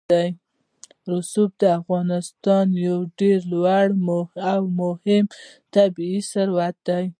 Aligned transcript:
رسوب 1.11 1.51
د 1.61 1.63
افغانستان 1.79 2.65
یو 2.87 2.97
ډېر 3.19 3.39
لوی 3.51 3.85
او 4.53 4.59
مهم 4.79 5.25
طبعي 5.73 6.19
ثروت 6.31 6.75
دی. 6.87 7.03